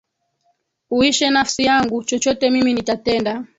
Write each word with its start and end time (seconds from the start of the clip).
Uishe 0.91 1.29
nafsi 1.29 1.63
yangu, 1.63 2.03
chochote 2.03 2.49
mimi 2.49 2.73
nitatenda 2.73 3.45